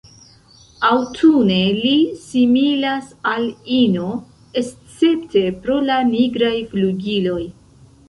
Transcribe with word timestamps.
Aŭtune 0.87 1.57
li 1.81 1.91
similas 2.23 3.13
al 3.35 3.47
ino 3.77 4.09
escepte 4.65 5.47
pro 5.63 5.81
la 5.93 6.03
nigraj 6.13 6.55
flugiloj. 6.77 7.43